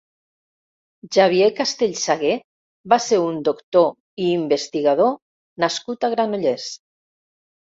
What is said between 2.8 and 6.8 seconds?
va ser un doctor i investigador nascut a Granollers.